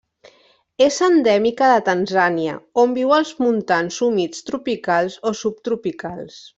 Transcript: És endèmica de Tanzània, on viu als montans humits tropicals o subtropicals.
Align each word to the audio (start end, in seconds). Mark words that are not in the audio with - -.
És 0.85 0.95
endèmica 1.07 1.67
de 1.73 1.83
Tanzània, 1.91 2.57
on 2.85 2.97
viu 2.97 3.15
als 3.21 3.35
montans 3.45 4.03
humits 4.09 4.45
tropicals 4.51 5.23
o 5.33 5.39
subtropicals. 5.47 6.47